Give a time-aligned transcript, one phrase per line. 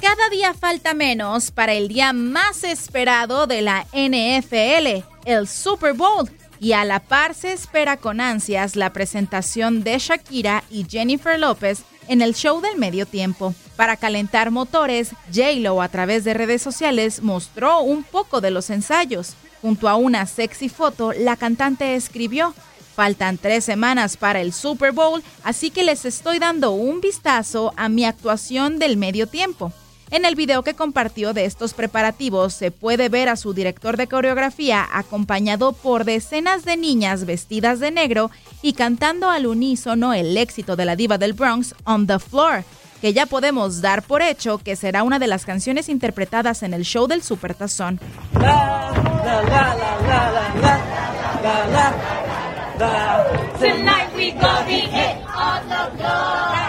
[0.00, 6.30] Cada día falta menos para el día más esperado de la NFL, el Super Bowl.
[6.60, 11.84] Y a la par se espera con ansias la presentación de Shakira y Jennifer López
[12.08, 13.54] en el show del medio tiempo.
[13.76, 19.34] Para calentar motores, J-Lo a través de redes sociales mostró un poco de los ensayos.
[19.62, 22.54] Junto a una sexy foto, la cantante escribió,
[22.98, 27.88] Faltan tres semanas para el Super Bowl, así que les estoy dando un vistazo a
[27.88, 29.72] mi actuación del medio tiempo.
[30.10, 34.08] En el video que compartió de estos preparativos se puede ver a su director de
[34.08, 38.32] coreografía acompañado por decenas de niñas vestidas de negro
[38.62, 42.64] y cantando al unísono el éxito de la diva del Bronx, On the Floor,
[43.00, 46.82] que ya podemos dar por hecho que será una de las canciones interpretadas en el
[46.82, 48.00] show del Supertazón.
[52.78, 54.70] We gonna
[55.36, 56.68] on the floor.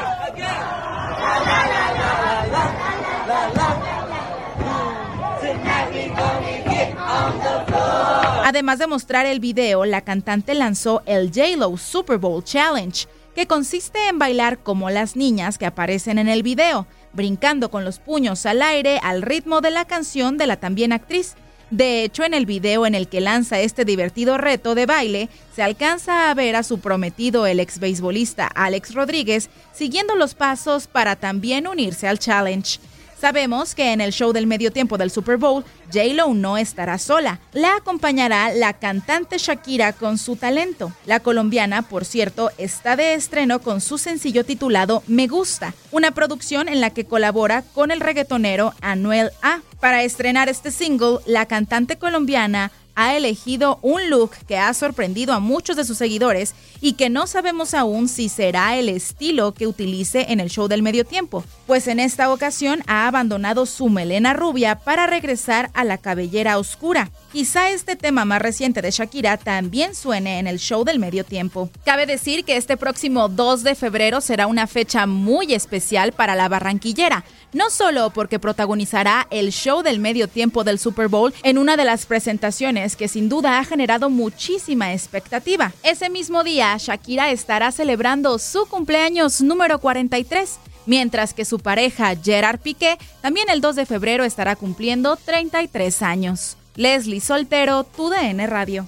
[8.46, 14.08] Además de mostrar el video, la cantante lanzó el J-Lo Super Bowl Challenge, que consiste
[14.08, 18.64] en bailar como las niñas que aparecen en el video, brincando con los puños al
[18.64, 21.36] aire al ritmo de la canción de la también actriz.
[21.72, 25.62] De hecho, en el video en el que lanza este divertido reto de baile, se
[25.62, 31.16] alcanza a ver a su prometido el ex beisbolista Alex Rodríguez siguiendo los pasos para
[31.16, 32.80] también unirse al challenge.
[33.20, 37.42] Sabemos que en el show del medio tiempo del Super Bowl, J-Lo no estará sola.
[37.52, 40.94] La acompañará la cantante Shakira con su talento.
[41.06, 46.70] La colombiana, por cierto, está de estreno con su sencillo titulado Me Gusta, una producción
[46.70, 49.60] en la que colabora con el reggaetonero Anuel A.
[49.82, 55.40] Para estrenar este single, la cantante colombiana ha elegido un look que ha sorprendido a
[55.40, 60.26] muchos de sus seguidores y que no sabemos aún si será el estilo que utilice
[60.28, 64.76] en el show del medio tiempo, pues en esta ocasión ha abandonado su melena rubia
[64.76, 67.10] para regresar a la cabellera oscura.
[67.32, 71.70] Quizá este tema más reciente de Shakira también suene en el show del medio tiempo.
[71.86, 76.50] Cabe decir que este próximo 2 de febrero será una fecha muy especial para la
[76.50, 77.24] barranquillera,
[77.54, 81.86] no solo porque protagonizará el show del medio tiempo del Super Bowl en una de
[81.86, 85.72] las presentaciones que sin duda ha generado muchísima expectativa.
[85.84, 92.60] Ese mismo día, Shakira estará celebrando su cumpleaños número 43, mientras que su pareja Gerard
[92.60, 96.58] Piqué también el 2 de febrero estará cumpliendo 33 años.
[96.76, 98.88] Leslie Soltero, TUDN Radio.